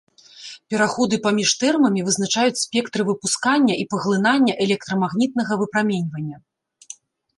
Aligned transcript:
Пераходы 0.73 1.15
паміж 1.25 1.49
тэрмамі 1.63 2.01
вызначаюць 2.07 2.61
спектры 2.65 3.01
выпускання 3.11 3.73
і 3.83 3.87
паглынання 3.95 4.53
электрамагнітнага 4.67 5.53
выпраменьвання. 5.65 6.37